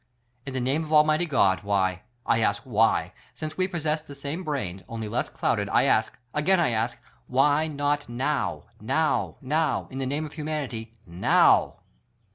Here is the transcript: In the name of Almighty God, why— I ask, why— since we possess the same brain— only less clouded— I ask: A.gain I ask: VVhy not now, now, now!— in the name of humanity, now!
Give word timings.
In 0.47 0.55
the 0.55 0.59
name 0.59 0.83
of 0.83 0.91
Almighty 0.91 1.27
God, 1.27 1.61
why— 1.61 2.01
I 2.25 2.39
ask, 2.41 2.63
why— 2.63 3.13
since 3.35 3.55
we 3.55 3.67
possess 3.67 4.01
the 4.01 4.15
same 4.15 4.43
brain— 4.43 4.83
only 4.89 5.07
less 5.07 5.29
clouded— 5.29 5.69
I 5.69 5.83
ask: 5.83 6.17
A.gain 6.33 6.59
I 6.59 6.71
ask: 6.71 6.97
VVhy 7.29 7.75
not 7.75 8.09
now, 8.09 8.63
now, 8.81 9.35
now!— 9.41 9.87
in 9.91 9.99
the 9.99 10.07
name 10.07 10.25
of 10.25 10.33
humanity, 10.33 10.95
now! 11.05 11.75